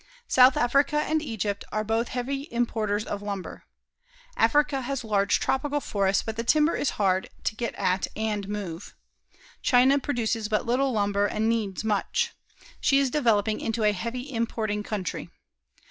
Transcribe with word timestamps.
South 0.27 0.57
Africa 0.57 0.95
and 0.97 1.21
Egypt 1.21 1.63
are 1.71 1.83
both 1.83 2.07
heavy 2.07 2.51
importers 2.51 3.05
of 3.05 3.21
lumber. 3.21 3.65
Africa 4.35 4.81
has 4.81 5.03
large 5.03 5.39
tropical 5.39 5.79
forests 5.79 6.23
but 6.23 6.35
the 6.35 6.43
timber 6.43 6.75
is 6.75 6.89
hard 6.97 7.29
to 7.43 7.55
get 7.55 7.75
at 7.75 8.07
and 8.15 8.49
move. 8.49 8.95
China 9.61 9.99
produces 9.99 10.47
but 10.49 10.65
little 10.65 10.91
lumber 10.91 11.27
and 11.27 11.47
needs 11.47 11.83
much. 11.83 12.31
She 12.79 12.97
is 12.97 13.11
developing 13.11 13.61
into 13.61 13.83
a 13.83 13.91
heavy 13.93 14.33
importing 14.33 14.81
country. 14.81 15.29